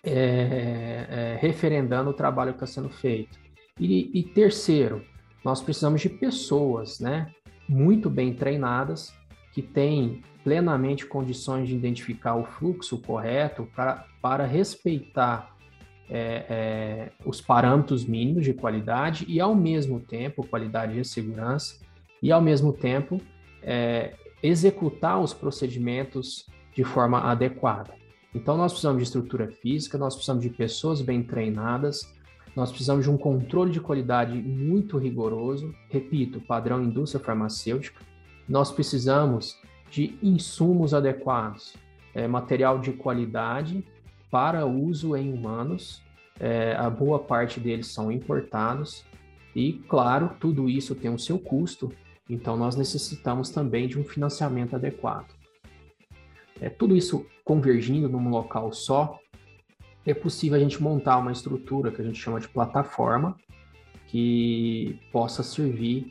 é, 0.02 1.06
é, 1.08 1.38
referendando 1.40 2.10
o 2.10 2.12
trabalho 2.12 2.52
que 2.52 2.64
está 2.64 2.66
sendo 2.66 2.88
feito. 2.88 3.38
E, 3.78 4.10
e, 4.12 4.24
terceiro, 4.24 5.04
nós 5.44 5.62
precisamos 5.62 6.00
de 6.00 6.08
pessoas, 6.08 6.98
né, 6.98 7.30
muito 7.68 8.10
bem 8.10 8.34
treinadas, 8.34 9.14
que 9.52 9.62
têm 9.62 10.20
plenamente 10.42 11.06
condições 11.06 11.68
de 11.68 11.76
identificar 11.76 12.34
o 12.34 12.44
fluxo 12.44 12.98
correto 12.98 13.68
para, 13.72 14.04
para 14.20 14.44
respeitar 14.46 15.52
é, 16.08 16.46
é, 16.48 17.12
os 17.24 17.40
parâmetros 17.40 18.04
mínimos 18.04 18.44
de 18.44 18.52
qualidade 18.52 19.24
e, 19.28 19.40
ao 19.40 19.54
mesmo 19.54 20.00
tempo, 20.00 20.46
qualidade 20.46 20.98
e 20.98 21.04
segurança, 21.04 21.80
e, 22.22 22.30
ao 22.30 22.40
mesmo 22.40 22.72
tempo, 22.72 23.20
é, 23.62 24.14
executar 24.42 25.20
os 25.20 25.32
procedimentos 25.32 26.46
de 26.74 26.84
forma 26.84 27.20
adequada. 27.20 27.94
Então, 28.34 28.56
nós 28.56 28.72
precisamos 28.72 28.98
de 28.98 29.04
estrutura 29.04 29.48
física, 29.48 29.98
nós 29.98 30.14
precisamos 30.14 30.42
de 30.42 30.50
pessoas 30.50 31.02
bem 31.02 31.22
treinadas, 31.22 32.12
nós 32.54 32.70
precisamos 32.70 33.04
de 33.04 33.10
um 33.10 33.16
controle 33.16 33.70
de 33.70 33.80
qualidade 33.80 34.34
muito 34.34 34.98
rigoroso, 34.98 35.74
repito, 35.88 36.40
padrão 36.40 36.82
indústria 36.82 37.22
farmacêutica, 37.22 38.00
nós 38.48 38.70
precisamos 38.70 39.58
de 39.90 40.18
insumos 40.22 40.94
adequados, 40.94 41.74
é, 42.14 42.26
material 42.26 42.78
de 42.78 42.92
qualidade 42.92 43.84
para 44.32 44.64
uso 44.64 45.14
em 45.14 45.30
humanos, 45.30 46.02
é, 46.40 46.74
a 46.74 46.88
boa 46.88 47.18
parte 47.18 47.60
deles 47.60 47.88
são 47.88 48.10
importados, 48.10 49.04
e, 49.54 49.74
claro, 49.86 50.30
tudo 50.40 50.70
isso 50.70 50.94
tem 50.94 51.12
o 51.12 51.18
seu 51.18 51.38
custo, 51.38 51.92
então 52.30 52.56
nós 52.56 52.74
necessitamos 52.74 53.50
também 53.50 53.86
de 53.86 54.00
um 54.00 54.04
financiamento 54.04 54.74
adequado. 54.74 55.28
É, 56.58 56.70
tudo 56.70 56.96
isso 56.96 57.26
convergindo 57.44 58.08
num 58.08 58.30
local 58.30 58.72
só, 58.72 59.18
é 60.06 60.14
possível 60.14 60.56
a 60.56 60.60
gente 60.62 60.82
montar 60.82 61.18
uma 61.18 61.30
estrutura 61.30 61.90
que 61.90 62.00
a 62.00 62.04
gente 62.04 62.18
chama 62.18 62.40
de 62.40 62.48
plataforma, 62.48 63.36
que 64.06 64.98
possa 65.12 65.42
servir 65.42 66.10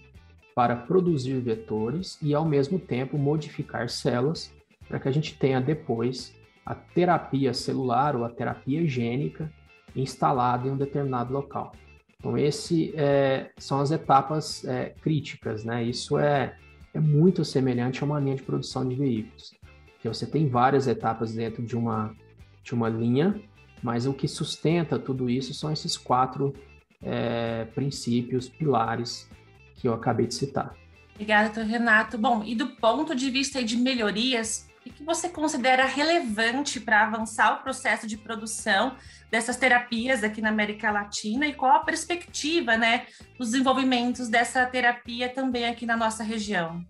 para 0.53 0.75
produzir 0.75 1.39
vetores 1.39 2.19
e, 2.21 2.35
ao 2.35 2.45
mesmo 2.45 2.77
tempo, 2.77 3.17
modificar 3.17 3.89
células 3.89 4.53
para 4.87 4.99
que 4.99 5.07
a 5.07 5.11
gente 5.11 5.35
tenha 5.39 5.59
depois 5.59 6.39
a 6.65 6.75
terapia 6.75 7.53
celular 7.53 8.15
ou 8.15 8.23
a 8.23 8.29
terapia 8.29 8.85
gênica 8.87 9.51
instalada 9.95 10.67
em 10.67 10.71
um 10.71 10.77
determinado 10.77 11.33
local. 11.33 11.73
Então, 12.17 12.37
esse 12.37 12.93
é, 12.95 13.51
são 13.57 13.79
as 13.79 13.91
etapas 13.91 14.63
é, 14.65 14.93
críticas, 15.01 15.63
né? 15.63 15.83
Isso 15.83 16.19
é, 16.19 16.55
é 16.93 16.99
muito 16.99 17.43
semelhante 17.43 18.03
a 18.03 18.05
uma 18.05 18.19
linha 18.19 18.35
de 18.35 18.43
produção 18.43 18.87
de 18.87 18.95
veículos 18.95 19.59
que 20.01 20.07
você 20.07 20.25
tem 20.25 20.47
várias 20.47 20.87
etapas 20.87 21.33
dentro 21.33 21.63
de 21.63 21.77
uma, 21.77 22.15
de 22.63 22.73
uma 22.73 22.89
linha, 22.89 23.39
mas 23.83 24.07
o 24.07 24.13
que 24.13 24.27
sustenta 24.27 24.97
tudo 24.97 25.29
isso 25.29 25.53
são 25.53 25.71
esses 25.71 25.95
quatro 25.95 26.53
é, 27.01 27.65
princípios, 27.75 28.49
pilares 28.49 29.29
que 29.75 29.87
eu 29.87 29.93
acabei 29.93 30.25
de 30.25 30.33
citar. 30.33 30.75
Obrigada, 31.13 31.63
Renato. 31.63 32.17
Bom, 32.17 32.43
e 32.43 32.55
do 32.55 32.67
ponto 32.67 33.15
de 33.15 33.29
vista 33.29 33.63
de 33.63 33.77
melhorias, 33.77 34.67
o 34.85 34.89
que 34.89 35.03
você 35.03 35.29
considera 35.29 35.85
relevante 35.85 36.79
para 36.79 37.05
avançar 37.05 37.53
o 37.55 37.63
processo 37.63 38.07
de 38.07 38.17
produção 38.17 38.95
dessas 39.29 39.55
terapias 39.55 40.23
aqui 40.23 40.41
na 40.41 40.49
América 40.49 40.91
Latina 40.91 41.45
e 41.47 41.53
qual 41.53 41.75
a 41.75 41.79
perspectiva, 41.79 42.77
né, 42.77 43.05
dos 43.37 43.51
desenvolvimentos 43.51 44.27
dessa 44.27 44.65
terapia 44.65 45.29
também 45.29 45.67
aqui 45.67 45.85
na 45.85 45.95
nossa 45.95 46.23
região? 46.23 46.83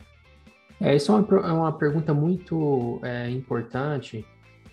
É, 0.80 0.96
isso 0.96 1.12
é 1.12 1.16
uma, 1.16 1.48
é 1.48 1.52
uma 1.52 1.72
pergunta 1.78 2.14
muito 2.14 3.00
é, 3.04 3.30
importante 3.30 4.26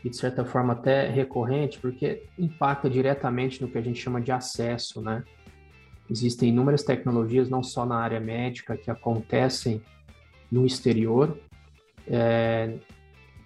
e, 0.03 0.09
de 0.09 0.17
certa 0.17 0.45
forma, 0.45 0.73
até 0.73 1.09
recorrente, 1.09 1.79
porque 1.79 2.23
impacta 2.39 2.89
diretamente 2.89 3.61
no 3.61 3.69
que 3.69 3.77
a 3.77 3.83
gente 3.83 4.01
chama 4.01 4.21
de 4.21 4.33
acesso, 4.33 5.03
né? 5.03 5.23
Existem 6.09 6.49
inúmeras 6.49 6.83
tecnologias, 6.83 7.51
não 7.51 7.63
só 7.63 7.85
na 7.85 7.97
área 7.97 8.19
médica, 8.19 8.77
que 8.77 8.91
acontecem 8.91 9.83
no 10.51 10.65
exterior, 10.65 11.39
é, 12.07 12.79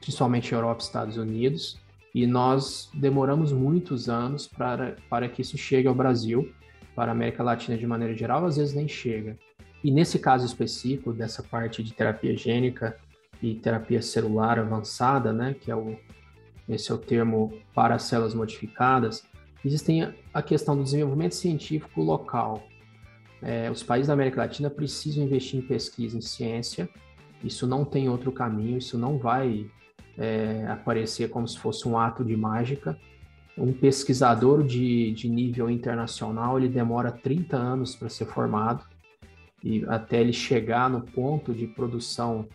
principalmente 0.03 0.53
Europa 0.53 0.83
e 0.83 0.85
Estados 0.85 1.17
Unidos, 1.17 1.81
e 2.15 2.27
nós 2.27 2.91
demoramos 2.93 3.53
muitos 3.53 4.09
anos 4.09 4.47
para, 4.47 4.97
para 5.09 5.29
que 5.29 5.41
isso 5.41 5.57
chegue 5.57 5.89
ao 5.89 5.95
Brasil, 5.95 6.53
para 6.95 7.11
a 7.11 7.15
América 7.15 7.43
Latina 7.43 7.79
de 7.79 7.87
maneira 7.87 8.15
geral, 8.15 8.45
às 8.45 8.57
vezes 8.57 8.75
nem 8.75 8.87
chega. 8.87 9.39
E 9.83 9.91
nesse 9.91 10.19
caso 10.19 10.45
específico, 10.45 11.13
dessa 11.13 11.43
parte 11.43 11.83
de 11.83 11.95
terapia 11.95 12.37
gênica 12.37 12.97
e 13.43 13.55
terapia 13.55 14.03
celular 14.03 14.59
avançada, 14.59 15.33
né, 15.33 15.55
que 15.59 15.71
é 15.71 15.77
o, 15.77 15.97
esse 16.69 16.91
é 16.91 16.95
o 16.95 16.99
termo 16.99 17.59
para 17.75 17.99
células 17.99 18.35
modificadas, 18.35 19.25
existem 19.65 20.13
a 20.35 20.43
questão 20.43 20.77
do 20.77 20.83
desenvolvimento 20.83 21.35
científico 21.35 22.03
local. 22.03 22.63
É, 23.41 23.71
os 23.71 23.83
países 23.83 24.09
da 24.09 24.13
América 24.13 24.43
Latina 24.43 24.69
precisam 24.69 25.25
investir 25.25 25.59
em 25.59 25.63
pesquisa 25.63 26.19
em 26.19 26.21
ciência, 26.21 26.89
isso 27.43 27.67
não 27.67 27.85
tem 27.85 28.09
outro 28.09 28.31
caminho, 28.31 28.79
isso 28.79 28.99
não 28.99 29.19
vai 29.19 29.69
é, 30.19 30.67
aparecer 30.69 31.29
como 31.31 31.47
se 31.47 31.59
fosse 31.59 31.89
um 31.89 31.99
ato 31.99 32.25
de 32.25 32.37
mágica. 32.37 32.99
Um 33.57 33.73
pesquisador 33.73 34.63
de, 34.63 35.13
de 35.13 35.29
nível 35.29 35.69
internacional, 35.69 36.59
ele 36.59 36.69
demora 36.69 37.13
30 37.13 37.57
anos 37.57 37.95
para 37.95 38.09
ser 38.09 38.25
formado, 38.25 38.85
e 39.63 39.85
até 39.87 40.21
ele 40.21 40.33
chegar 40.33 40.89
no 40.91 41.03
ponto 41.03 41.53
de 41.53 41.67
produção 41.67 42.47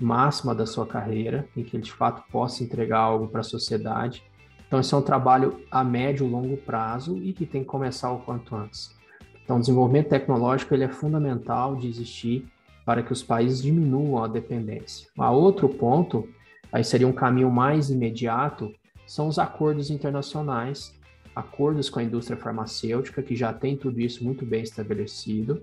máxima 0.00 0.54
da 0.54 0.66
sua 0.66 0.86
carreira, 0.86 1.46
em 1.56 1.62
que 1.62 1.76
ele 1.76 1.82
de 1.82 1.92
fato 1.92 2.22
possa 2.30 2.62
entregar 2.62 3.00
algo 3.00 3.28
para 3.28 3.40
a 3.40 3.44
sociedade. 3.44 4.22
Então, 4.66 4.80
esse 4.80 4.94
é 4.94 4.96
um 4.96 5.02
trabalho 5.02 5.60
a 5.70 5.84
médio 5.84 6.26
e 6.26 6.30
longo 6.30 6.56
prazo 6.56 7.18
e 7.18 7.32
que 7.32 7.46
tem 7.46 7.62
que 7.62 7.68
começar 7.68 8.10
o 8.10 8.20
quanto 8.20 8.56
antes. 8.56 8.96
Então, 9.44 9.60
desenvolvimento 9.60 10.08
tecnológico 10.08 10.74
ele 10.74 10.84
é 10.84 10.88
fundamental 10.88 11.76
de 11.76 11.86
existir 11.86 12.46
para 12.84 13.02
que 13.02 13.12
os 13.12 13.22
países 13.22 13.62
diminuam 13.62 14.22
a 14.22 14.28
dependência. 14.28 15.08
A 15.18 15.30
outro 15.30 15.68
ponto, 15.68 16.28
aí 16.74 16.82
seria 16.82 17.06
um 17.06 17.12
caminho 17.12 17.50
mais 17.50 17.88
imediato, 17.88 18.74
são 19.06 19.28
os 19.28 19.38
acordos 19.38 19.90
internacionais, 19.90 20.92
acordos 21.34 21.88
com 21.88 22.00
a 22.00 22.02
indústria 22.02 22.36
farmacêutica, 22.36 23.22
que 23.22 23.36
já 23.36 23.52
tem 23.52 23.76
tudo 23.76 24.00
isso 24.00 24.24
muito 24.24 24.44
bem 24.44 24.62
estabelecido 24.62 25.62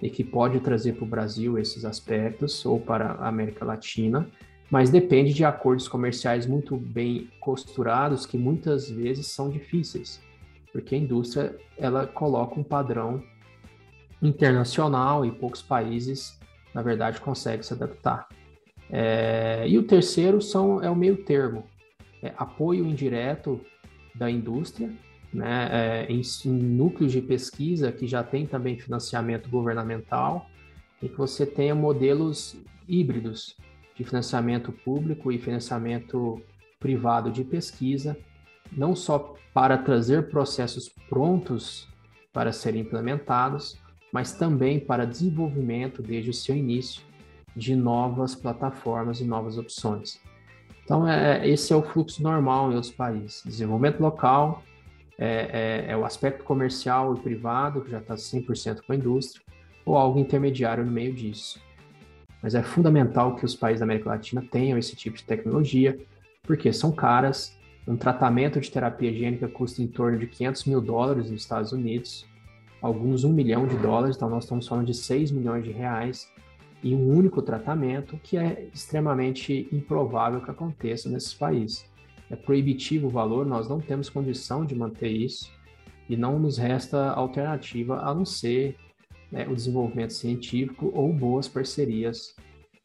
e 0.00 0.08
que 0.08 0.22
pode 0.22 0.60
trazer 0.60 0.94
para 0.94 1.04
o 1.04 1.08
Brasil 1.08 1.58
esses 1.58 1.84
aspectos, 1.84 2.64
ou 2.64 2.78
para 2.78 3.12
a 3.12 3.28
América 3.28 3.64
Latina, 3.64 4.28
mas 4.70 4.88
depende 4.88 5.34
de 5.34 5.44
acordos 5.44 5.88
comerciais 5.88 6.46
muito 6.46 6.76
bem 6.76 7.28
costurados, 7.40 8.24
que 8.24 8.38
muitas 8.38 8.88
vezes 8.88 9.26
são 9.26 9.50
difíceis 9.50 10.22
porque 10.72 10.94
a 10.94 10.98
indústria 10.98 11.54
ela 11.76 12.06
coloca 12.06 12.58
um 12.58 12.64
padrão 12.64 13.22
internacional 14.22 15.24
e 15.24 15.30
poucos 15.30 15.60
países, 15.60 16.38
na 16.72 16.80
verdade, 16.80 17.20
conseguem 17.20 17.62
se 17.62 17.74
adaptar. 17.74 18.26
É, 18.94 19.64
e 19.66 19.78
o 19.78 19.82
terceiro 19.84 20.42
são, 20.42 20.82
é 20.82 20.90
o 20.90 20.94
meio 20.94 21.24
termo, 21.24 21.64
é 22.22 22.34
apoio 22.36 22.84
indireto 22.84 23.58
da 24.14 24.30
indústria, 24.30 24.92
né, 25.32 25.68
é, 25.72 26.12
em, 26.12 26.20
em, 26.44 26.50
núcleos 26.50 27.10
de 27.10 27.22
pesquisa 27.22 27.90
que 27.90 28.06
já 28.06 28.22
tem 28.22 28.44
também 28.46 28.78
financiamento 28.78 29.48
governamental 29.48 30.46
e 31.02 31.08
que 31.08 31.16
você 31.16 31.46
tenha 31.46 31.74
modelos 31.74 32.54
híbridos 32.86 33.56
de 33.96 34.04
financiamento 34.04 34.70
público 34.70 35.32
e 35.32 35.38
financiamento 35.38 36.42
privado 36.78 37.30
de 37.30 37.44
pesquisa, 37.44 38.14
não 38.70 38.94
só 38.94 39.34
para 39.54 39.78
trazer 39.78 40.28
processos 40.28 40.90
prontos 41.08 41.88
para 42.30 42.52
serem 42.52 42.82
implementados, 42.82 43.78
mas 44.12 44.34
também 44.34 44.78
para 44.78 45.06
desenvolvimento 45.06 46.02
desde 46.02 46.28
o 46.28 46.34
seu 46.34 46.54
início 46.54 47.02
de 47.54 47.76
novas 47.76 48.34
plataformas 48.34 49.20
e 49.20 49.24
novas 49.24 49.58
opções. 49.58 50.20
Então, 50.84 51.06
é, 51.06 51.48
esse 51.48 51.72
é 51.72 51.76
o 51.76 51.82
fluxo 51.82 52.22
normal 52.22 52.72
em 52.72 52.74
outros 52.74 52.92
países. 52.92 53.42
Desenvolvimento 53.44 54.00
local 54.00 54.62
é, 55.18 55.84
é, 55.86 55.92
é 55.92 55.96
o 55.96 56.04
aspecto 56.04 56.42
comercial 56.44 57.14
e 57.14 57.20
privado, 57.20 57.82
que 57.82 57.90
já 57.90 57.98
está 57.98 58.14
100% 58.14 58.80
com 58.86 58.92
a 58.92 58.96
indústria, 58.96 59.44
ou 59.84 59.96
algo 59.96 60.18
intermediário 60.18 60.84
no 60.84 60.90
meio 60.90 61.14
disso. 61.14 61.60
Mas 62.42 62.54
é 62.54 62.62
fundamental 62.62 63.36
que 63.36 63.44
os 63.44 63.54
países 63.54 63.80
da 63.80 63.84
América 63.84 64.10
Latina 64.10 64.44
tenham 64.50 64.76
esse 64.76 64.96
tipo 64.96 65.16
de 65.16 65.24
tecnologia, 65.24 65.96
porque 66.42 66.72
são 66.72 66.90
caras, 66.90 67.56
um 67.86 67.96
tratamento 67.96 68.60
de 68.60 68.70
terapia 68.70 69.12
gênica 69.12 69.46
custa 69.46 69.80
em 69.80 69.86
torno 69.86 70.18
de 70.18 70.26
500 70.26 70.64
mil 70.64 70.80
dólares 70.80 71.30
nos 71.30 71.40
Estados 71.40 71.72
Unidos, 71.72 72.26
alguns 72.80 73.22
um 73.22 73.32
milhão 73.32 73.66
de 73.66 73.76
dólares, 73.76 74.16
então 74.16 74.28
nós 74.28 74.42
estamos 74.42 74.66
falando 74.66 74.86
de 74.86 74.94
6 74.94 75.30
milhões 75.30 75.64
de 75.64 75.70
reais, 75.70 76.28
e 76.82 76.94
um 76.94 77.08
único 77.08 77.40
tratamento 77.40 78.18
que 78.22 78.36
é 78.36 78.68
extremamente 78.74 79.68
improvável 79.72 80.40
que 80.40 80.50
aconteça 80.50 81.08
nesses 81.08 81.32
países. 81.32 81.90
É 82.30 82.36
proibitivo 82.36 83.06
o 83.06 83.10
valor, 83.10 83.46
nós 83.46 83.68
não 83.68 83.80
temos 83.80 84.08
condição 84.08 84.64
de 84.64 84.74
manter 84.74 85.10
isso, 85.10 85.52
e 86.08 86.16
não 86.16 86.38
nos 86.38 86.58
resta 86.58 87.10
alternativa 87.10 88.00
a 88.00 88.14
não 88.14 88.24
ser 88.24 88.76
né, 89.30 89.46
o 89.48 89.54
desenvolvimento 89.54 90.12
científico 90.12 90.90
ou 90.94 91.12
boas 91.12 91.48
parcerias 91.48 92.34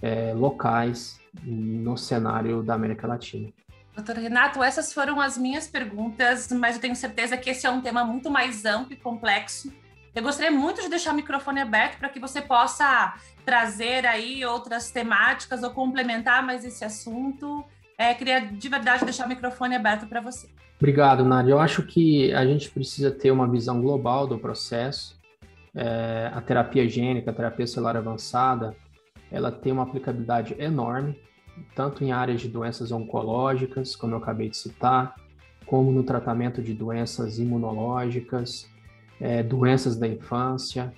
é, 0.02 0.34
locais 0.34 1.20
no 1.44 1.98
cenário 1.98 2.64
da 2.64 2.74
América 2.74 3.08
Latina. 3.08 3.50
Doutor 3.96 4.16
Renato, 4.16 4.62
essas 4.62 4.94
foram 4.94 5.20
as 5.20 5.38
minhas 5.38 5.68
perguntas, 5.68 6.52
mas 6.52 6.76
eu 6.76 6.82
tenho 6.82 6.96
certeza 6.96 7.36
que 7.36 7.50
esse 7.50 7.66
é 7.66 7.70
um 7.72 7.82
tema 7.82 8.04
muito 8.06 8.30
mais 8.30 8.64
amplo 8.64 8.94
e 8.94 8.96
complexo. 8.96 9.74
Eu 10.18 10.24
gostaria 10.24 10.50
muito 10.50 10.82
de 10.82 10.90
deixar 10.90 11.14
o 11.14 11.16
microfone 11.16 11.62
aberto 11.62 12.00
para 12.00 12.10
que 12.10 12.20
você 12.20 12.42
possa 12.42 13.14
trazer 13.46 14.04
aí 14.04 14.44
outras 14.44 14.90
temáticas 14.90 15.62
ou 15.62 15.70
complementar 15.70 16.44
mais 16.44 16.66
esse 16.66 16.84
assunto. 16.84 17.64
É, 17.96 18.16
queria 18.16 18.40
de 18.40 18.68
verdade 18.68 19.06
deixar 19.06 19.28
o 19.28 19.30
microfone 19.30 19.76
aberto 19.76 20.08
para 20.08 20.20
você. 20.20 20.50
Obrigado, 20.80 21.24
Nádia. 21.24 21.52
Eu 21.52 21.60
acho 21.60 21.84
que 21.84 22.34
a 22.34 22.44
gente 22.48 22.68
precisa 22.72 23.12
ter 23.12 23.30
uma 23.30 23.48
visão 23.48 23.80
global 23.80 24.26
do 24.26 24.40
processo. 24.40 25.16
É, 25.76 26.32
a 26.34 26.42
terapia 26.42 26.90
gênica, 26.90 27.30
a 27.30 27.34
terapia 27.36 27.68
celular 27.68 27.96
avançada, 27.96 28.76
ela 29.32 29.52
tem 29.52 29.72
uma 29.72 29.84
aplicabilidade 29.84 30.56
enorme 30.58 31.16
tanto 31.76 32.04
em 32.04 32.12
áreas 32.12 32.42
de 32.42 32.48
doenças 32.48 32.92
oncológicas, 32.92 33.96
como 33.96 34.14
eu 34.14 34.18
acabei 34.18 34.50
de 34.50 34.58
citar, 34.58 35.16
como 35.66 35.92
no 35.92 36.04
tratamento 36.04 36.62
de 36.62 36.74
doenças 36.74 37.38
imunológicas, 37.38 38.68
é, 39.20 39.42
doenças 39.44 39.96
da 39.98 40.08
infância, 40.08 40.94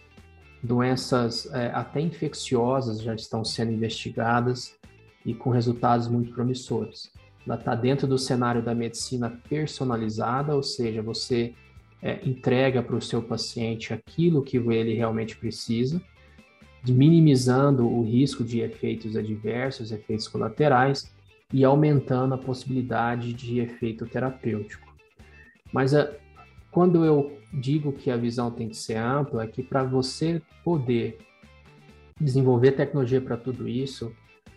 doenças 0.61 1.51
é, 1.53 1.67
até 1.73 2.01
infecciosas 2.01 3.01
já 3.01 3.15
estão 3.15 3.43
sendo 3.43 3.71
investigadas 3.71 4.77
e 5.25 5.33
com 5.33 5.49
resultados 5.49 6.07
muito 6.07 6.33
promissores. 6.33 7.11
Ela 7.45 7.55
está 7.55 7.75
dentro 7.75 8.07
do 8.07 8.17
cenário 8.17 8.61
da 8.61 8.75
medicina 8.75 9.39
personalizada, 9.49 10.55
ou 10.55 10.61
seja, 10.61 11.01
você 11.01 11.53
é, 12.01 12.19
entrega 12.27 12.81
para 12.81 12.95
o 12.95 13.01
seu 13.01 13.21
paciente 13.21 13.93
aquilo 13.93 14.43
que 14.43 14.57
ele 14.57 14.93
realmente 14.93 15.35
precisa, 15.37 16.01
minimizando 16.87 17.87
o 17.87 18.03
risco 18.03 18.43
de 18.43 18.59
efeitos 18.61 19.15
adversos, 19.15 19.91
efeitos 19.91 20.27
colaterais 20.27 21.11
e 21.53 21.63
aumentando 21.63 22.33
a 22.35 22.37
possibilidade 22.37 23.33
de 23.33 23.59
efeito 23.59 24.05
terapêutico. 24.05 24.87
Mas 25.73 25.93
a, 25.93 26.09
quando 26.71 27.03
eu 27.03 27.37
digo 27.53 27.91
que 27.91 28.11
a 28.11 28.17
visão 28.17 28.51
tem 28.51 28.69
que 28.69 28.77
ser 28.77 28.97
ampla, 28.97 29.43
é 29.43 29.47
que 29.47 29.63
para 29.63 29.83
você 29.83 30.41
poder 30.63 31.17
desenvolver 32.19 32.73
tecnologia 32.73 33.21
para 33.21 33.37
tudo 33.37 33.67
isso, 33.67 34.11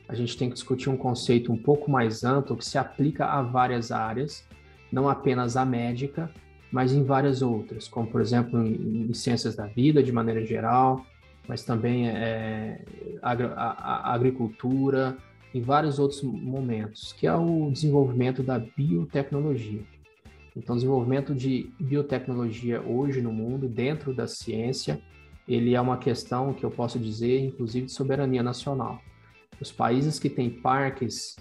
a 0.09 0.15
gente 0.15 0.37
tem 0.37 0.49
que 0.49 0.55
discutir 0.55 0.91
um 0.91 0.97
conceito 0.97 1.53
um 1.53 1.57
pouco 1.57 1.91
mais 1.91 2.25
amplo 2.25 2.57
que 2.57 2.65
se 2.65 2.77
aplica 2.77 3.27
a 3.27 3.41
várias 3.41 3.91
áreas, 3.91 4.47
não 4.91 5.09
apenas 5.09 5.57
a 5.57 5.65
médica, 5.65 6.31
mas 6.71 6.93
em 6.93 7.03
várias 7.03 7.41
outras, 7.41 7.89
como 7.89 8.07
por 8.07 8.21
exemplo 8.21 8.61
em, 8.61 9.07
em 9.09 9.15
ciências 9.15 9.55
da 9.55 9.67
vida 9.67 10.03
de 10.03 10.13
maneira 10.13 10.45
geral, 10.45 11.07
mas 11.49 11.65
também 11.65 12.09
é, 12.09 12.85
a, 13.23 13.33
a, 13.33 14.11
a 14.11 14.15
agricultura, 14.15 15.17
em 15.55 15.61
vários 15.61 15.99
outros 15.99 16.23
momentos, 16.23 17.13
que 17.13 17.27
é 17.27 17.35
o 17.35 17.71
desenvolvimento 17.71 18.43
da 18.43 18.59
biotecnologia. 18.59 19.83
Então, 20.57 20.75
o 20.75 20.79
desenvolvimento 20.79 21.35
de 21.35 21.71
biotecnologia 21.81 22.81
hoje 22.83 23.23
no 23.23 23.33
mundo, 23.33 23.69
dentro 23.69 24.15
da 24.15 24.27
ciência, 24.27 25.01
ele 25.49 25.75
é 25.75 25.81
uma 25.81 25.97
questão 25.97 26.53
que 26.53 26.65
eu 26.65 26.71
posso 26.71 26.99
dizer, 26.99 27.41
inclusive, 27.41 27.87
de 27.87 27.93
soberania 27.93 28.43
nacional. 28.43 29.01
Os 29.61 29.73
países 29.73 30.19
que 30.19 30.29
têm 30.29 30.51
parques 30.51 31.37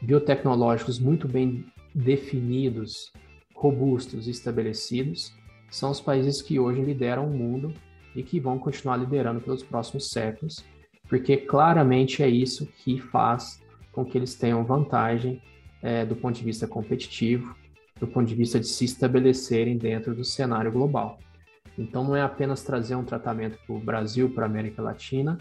biotecnológicos 0.00 0.98
muito 0.98 1.26
bem 1.26 1.64
definidos, 1.94 3.12
robustos 3.54 4.26
e 4.26 4.30
estabelecidos, 4.30 5.34
são 5.70 5.90
os 5.90 6.00
países 6.00 6.42
que 6.42 6.58
hoje 6.58 6.82
lideram 6.82 7.26
o 7.26 7.36
mundo 7.36 7.72
e 8.14 8.22
que 8.22 8.40
vão 8.40 8.58
continuar 8.58 8.96
liderando 8.96 9.40
pelos 9.40 9.62
próximos 9.62 10.08
séculos, 10.10 10.64
porque 11.08 11.36
claramente 11.36 12.22
é 12.22 12.28
isso 12.28 12.66
que 12.66 13.00
faz 13.00 13.62
com 13.92 14.04
que 14.04 14.18
eles 14.18 14.34
tenham 14.34 14.64
vantagem 14.64 15.40
é, 15.82 16.04
do 16.04 16.14
ponto 16.16 16.36
de 16.36 16.44
vista 16.44 16.66
competitivo, 16.66 17.54
do 18.00 18.06
ponto 18.06 18.26
de 18.26 18.34
vista 18.34 18.58
de 18.58 18.66
se 18.66 18.84
estabelecerem 18.84 19.76
dentro 19.76 20.14
do 20.14 20.24
cenário 20.24 20.72
global. 20.72 21.18
Então, 21.78 22.02
não 22.02 22.16
é 22.16 22.22
apenas 22.22 22.62
trazer 22.62 22.94
um 22.94 23.04
tratamento 23.04 23.58
para 23.66 23.76
o 23.76 23.78
Brasil, 23.78 24.30
para 24.30 24.44
a 24.44 24.48
América 24.48 24.82
Latina, 24.82 25.38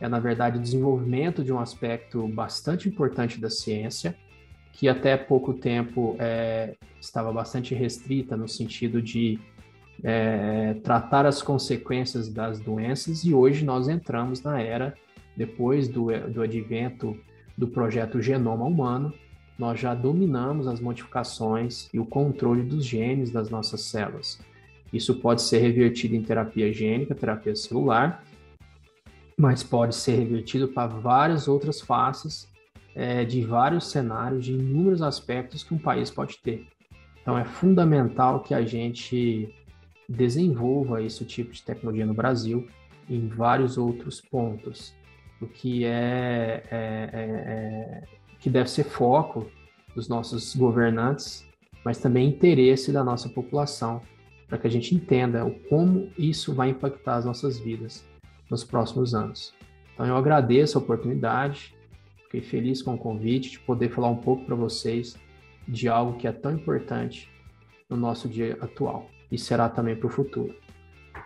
é, 0.00 0.08
na 0.08 0.18
verdade, 0.18 0.58
o 0.58 0.60
desenvolvimento 0.60 1.42
de 1.42 1.52
um 1.52 1.58
aspecto 1.58 2.26
bastante 2.28 2.88
importante 2.88 3.40
da 3.40 3.48
ciência, 3.48 4.14
que 4.72 4.88
até 4.88 5.16
pouco 5.16 5.54
tempo 5.54 6.16
é, 6.18 6.74
estava 7.00 7.32
bastante 7.32 7.74
restrita 7.74 8.36
no 8.36 8.48
sentido 8.48 9.00
de 9.00 9.38
é, 10.02 10.74
tratar 10.82 11.24
as 11.26 11.40
consequências 11.40 12.28
das 12.28 12.58
doenças 12.58 13.24
e 13.24 13.32
hoje 13.32 13.64
nós 13.64 13.88
entramos 13.88 14.42
na 14.42 14.60
era, 14.60 14.94
depois 15.36 15.88
do, 15.88 16.06
do 16.30 16.42
advento 16.42 17.16
do 17.56 17.68
projeto 17.68 18.20
Genoma 18.20 18.64
Humano, 18.64 19.14
nós 19.58 19.78
já 19.78 19.94
dominamos 19.94 20.66
as 20.66 20.80
modificações 20.80 21.88
e 21.92 21.98
o 21.98 22.04
controle 22.04 22.62
dos 22.62 22.84
genes 22.84 23.30
das 23.30 23.50
nossas 23.50 23.82
células. 23.82 24.40
Isso 24.92 25.16
pode 25.16 25.42
ser 25.42 25.58
revertido 25.58 26.14
em 26.14 26.22
terapia 26.22 26.72
gênica, 26.72 27.14
terapia 27.14 27.54
celular, 27.54 28.24
mas 29.36 29.62
pode 29.62 29.94
ser 29.94 30.16
revertido 30.16 30.68
para 30.68 30.86
várias 30.86 31.48
outras 31.48 31.80
faces 31.80 32.48
é, 32.94 33.24
de 33.24 33.44
vários 33.44 33.88
cenários, 33.90 34.44
de 34.44 34.52
inúmeros 34.52 35.02
aspectos 35.02 35.64
que 35.64 35.74
um 35.74 35.78
país 35.78 36.10
pode 36.10 36.38
ter. 36.38 36.66
Então 37.20 37.36
é 37.36 37.44
fundamental 37.44 38.40
que 38.40 38.54
a 38.54 38.62
gente 38.62 39.52
desenvolva 40.08 41.02
esse 41.02 41.24
tipo 41.24 41.52
de 41.52 41.62
tecnologia 41.62 42.06
no 42.06 42.14
Brasil, 42.14 42.68
em 43.08 43.28
vários 43.28 43.76
outros 43.76 44.20
pontos, 44.20 44.94
o 45.40 45.46
que 45.46 45.84
é, 45.84 46.62
é, 46.70 47.10
é, 47.12 47.22
é 47.22 48.02
que 48.44 48.50
deve 48.50 48.68
ser 48.68 48.84
foco 48.84 49.50
dos 49.94 50.06
nossos 50.06 50.54
governantes, 50.54 51.48
mas 51.82 51.96
também 51.96 52.28
interesse 52.28 52.92
da 52.92 53.02
nossa 53.02 53.26
população, 53.26 54.02
para 54.46 54.58
que 54.58 54.66
a 54.66 54.70
gente 54.70 54.94
entenda 54.94 55.46
o 55.46 55.54
como 55.60 56.12
isso 56.18 56.52
vai 56.52 56.68
impactar 56.68 57.16
as 57.16 57.24
nossas 57.24 57.58
vidas 57.58 58.06
nos 58.50 58.62
próximos 58.62 59.14
anos. 59.14 59.54
Então 59.94 60.04
eu 60.04 60.14
agradeço 60.14 60.76
a 60.76 60.82
oportunidade, 60.82 61.74
fiquei 62.24 62.42
feliz 62.42 62.82
com 62.82 62.92
o 62.92 62.98
convite 62.98 63.52
de 63.52 63.60
poder 63.60 63.88
falar 63.88 64.08
um 64.08 64.18
pouco 64.18 64.44
para 64.44 64.54
vocês 64.54 65.16
de 65.66 65.88
algo 65.88 66.18
que 66.18 66.28
é 66.28 66.32
tão 66.32 66.52
importante 66.52 67.30
no 67.88 67.96
nosso 67.96 68.28
dia 68.28 68.58
atual 68.60 69.08
e 69.32 69.38
será 69.38 69.70
também 69.70 69.96
para 69.96 70.06
o 70.06 70.10
futuro. 70.10 70.54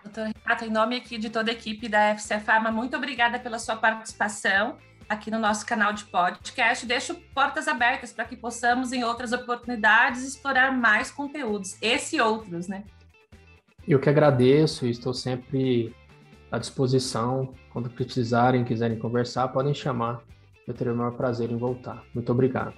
Doutor 0.04 0.31
Renato, 0.44 0.64
em 0.64 0.70
nome 0.70 0.94
aqui 0.94 1.18
de 1.18 1.31
toda 1.31 1.50
a 1.50 1.52
equipe 1.52 1.88
da 1.88 2.11
FC 2.11 2.38
Pharma, 2.38 2.70
muito 2.70 2.96
obrigada 2.96 3.40
pela 3.40 3.59
sua 3.59 3.74
participação 3.74 4.76
aqui 5.09 5.31
no 5.31 5.38
nosso 5.38 5.64
canal 5.64 5.92
de 5.92 6.05
podcast. 6.05 6.85
Deixo 6.85 7.14
portas 7.35 7.66
abertas 7.66 8.12
para 8.12 8.25
que 8.25 8.37
possamos, 8.37 8.92
em 8.92 9.03
outras 9.03 9.33
oportunidades, 9.33 10.23
explorar 10.23 10.77
mais 10.77 11.11
conteúdos, 11.11 11.77
esse 11.81 12.16
e 12.16 12.21
outros, 12.21 12.68
né? 12.68 12.85
Eu 13.87 13.99
que 13.99 14.11
agradeço 14.11 14.87
e 14.87 14.90
estou 14.90 15.14
sempre 15.14 15.94
à 16.53 16.59
disposição. 16.59 17.55
Quando 17.73 17.88
precisarem, 17.88 18.64
quiserem 18.64 18.99
conversar, 18.99 19.49
podem 19.49 19.73
chamar. 19.73 20.21
Eu 20.66 20.75
terei 20.75 20.92
o 20.92 20.97
maior 20.97 21.12
prazer 21.12 21.51
em 21.51 21.57
voltar. 21.57 22.05
Muito 22.12 22.31
obrigado. 22.31 22.75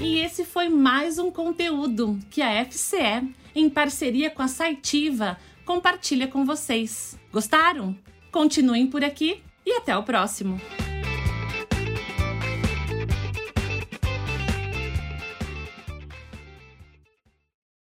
E 0.00 0.20
esse 0.20 0.44
foi 0.44 0.68
mais 0.68 1.18
um 1.18 1.32
conteúdo 1.32 2.18
que 2.30 2.42
a 2.42 2.64
FCE, 2.64 3.34
em 3.54 3.68
parceria 3.68 4.30
com 4.30 4.42
a 4.42 4.48
Saitiva, 4.48 5.36
compartilha 5.64 6.28
com 6.28 6.44
vocês. 6.44 7.18
Gostaram? 7.32 7.96
Continuem 8.30 8.86
por 8.86 9.02
aqui 9.02 9.42
e 9.64 9.72
até 9.72 9.96
o 9.96 10.02
próximo! 10.02 10.60